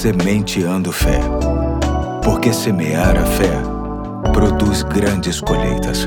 [0.00, 1.20] Sementeando Fé.
[2.24, 3.52] Porque semear a fé
[4.32, 6.06] produz grandes colheitas.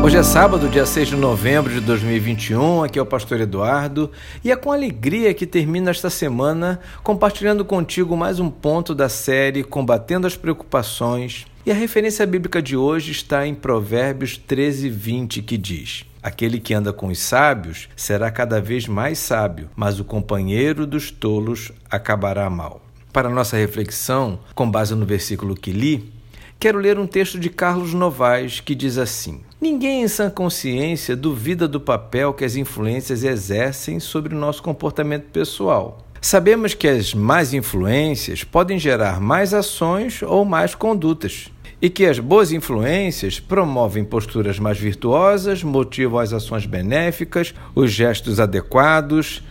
[0.00, 2.84] Hoje é sábado, dia 6 de novembro de 2021.
[2.84, 4.12] Aqui é o pastor Eduardo
[4.44, 9.64] e é com alegria que termino esta semana compartilhando contigo mais um ponto da série
[9.64, 11.44] Combatendo as Preocupações.
[11.66, 16.74] E a referência bíblica de hoje está em Provérbios 13, 20, que diz: Aquele que
[16.74, 22.50] anda com os sábios será cada vez mais sábio, mas o companheiro dos tolos acabará
[22.50, 22.82] mal.
[23.12, 26.12] Para nossa reflexão, com base no versículo que li,
[26.58, 31.68] quero ler um texto de Carlos Novaes que diz assim: Ninguém em sã consciência duvida
[31.68, 36.06] do papel que as influências exercem sobre o nosso comportamento pessoal.
[36.20, 42.18] Sabemos que as más influências podem gerar mais ações ou mais condutas e que as
[42.18, 49.42] boas influências promovem posturas mais virtuosas, motivam as ações benéficas, os gestos adequados.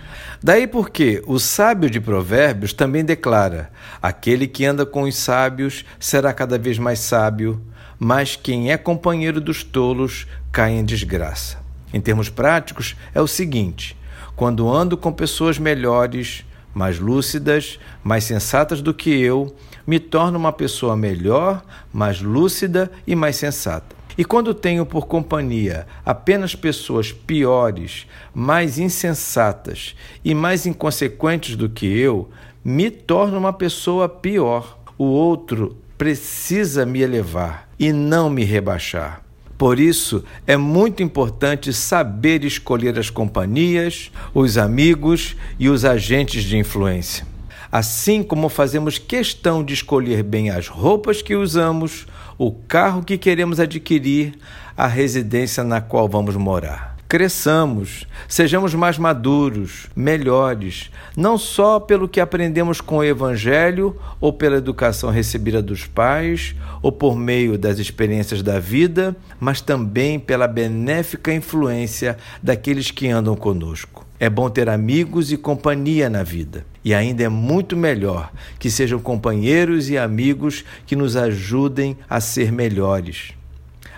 [0.42, 6.34] Daí porque o sábio de Provérbios também declara: aquele que anda com os sábios será
[6.34, 7.62] cada vez mais sábio,
[8.00, 11.64] mas quem é companheiro dos tolos cai em desgraça.
[11.94, 13.96] Em termos práticos, é o seguinte:
[14.36, 16.44] quando ando com pessoas melhores,
[16.76, 19.56] mais lúcidas, mais sensatas do que eu,
[19.88, 23.96] me torno uma pessoa melhor, mais lúcida e mais sensata.
[24.18, 31.86] E quando tenho por companhia apenas pessoas piores, mais insensatas e mais inconsequentes do que
[31.86, 32.30] eu,
[32.64, 34.78] me torno uma pessoa pior.
[34.98, 39.25] O outro precisa me elevar e não me rebaixar.
[39.58, 46.58] Por isso, é muito importante saber escolher as companhias, os amigos e os agentes de
[46.58, 47.26] influência.
[47.72, 52.06] Assim como fazemos questão de escolher bem as roupas que usamos,
[52.38, 54.38] o carro que queremos adquirir,
[54.76, 62.20] a residência na qual vamos morar cresçamos, sejamos mais maduros, melhores, não só pelo que
[62.20, 68.42] aprendemos com o Evangelho ou pela educação recebida dos pais ou por meio das experiências
[68.42, 74.06] da vida, mas também pela benéfica influência daqueles que andam conosco.
[74.20, 76.66] É bom ter amigos e companhia na vida.
[76.84, 82.52] E ainda é muito melhor que sejam companheiros e amigos que nos ajudem a ser
[82.52, 83.34] melhores.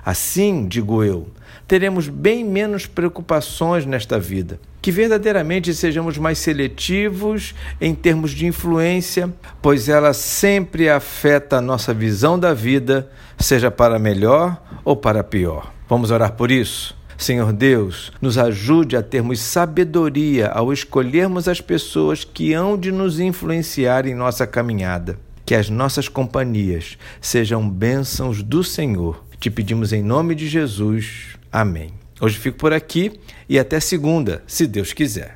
[0.08, 1.28] Assim, digo eu,
[1.68, 4.58] teremos bem menos preocupações nesta vida.
[4.82, 9.30] Que verdadeiramente sejamos mais seletivos em termos de influência,
[9.62, 15.74] pois ela sempre afeta a nossa visão da vida, seja para melhor ou para pior.
[15.90, 16.96] Vamos orar por isso?
[17.18, 23.20] Senhor Deus, nos ajude a termos sabedoria ao escolhermos as pessoas que hão de nos
[23.20, 25.20] influenciar em nossa caminhada.
[25.46, 31.36] Que as nossas companhias sejam bênçãos do Senhor te pedimos em nome de Jesus.
[31.52, 31.92] Amém.
[32.20, 35.36] Hoje fico por aqui e até segunda, se Deus quiser.